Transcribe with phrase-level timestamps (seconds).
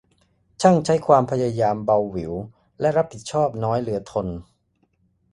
[0.61, 2.33] ช่างใช้ความพยายามเบาหวิว
[2.79, 4.27] และรับผิดชอบน้อยเหลือทน